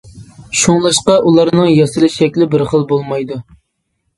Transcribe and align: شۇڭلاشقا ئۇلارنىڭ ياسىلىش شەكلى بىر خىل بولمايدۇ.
شۇڭلاشقا 0.61 1.17
ئۇلارنىڭ 1.31 1.69
ياسىلىش 1.73 2.15
شەكلى 2.23 2.51
بىر 2.55 2.67
خىل 2.73 2.89
بولمايدۇ. 2.95 3.39